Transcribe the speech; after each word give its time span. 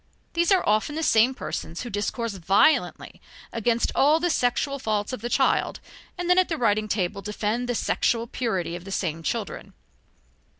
These 0.33 0.51
are 0.51 0.67
often 0.67 0.95
the 0.95 1.03
same 1.03 1.35
persons 1.35 1.81
who 1.83 1.91
discourse 1.91 2.33
violently 2.33 3.21
against 3.53 3.91
all 3.93 4.19
the 4.19 4.31
sexual 4.31 4.79
faults 4.79 5.13
of 5.13 5.21
the 5.21 5.29
child 5.29 5.79
and 6.17 6.27
then 6.27 6.39
at 6.39 6.49
the 6.49 6.57
writing 6.57 6.87
table 6.87 7.21
defend 7.21 7.69
the 7.69 7.75
sexual 7.75 8.25
purity 8.25 8.75
of 8.75 8.83
the 8.83 8.91
same 8.91 9.21
children. 9.21 9.75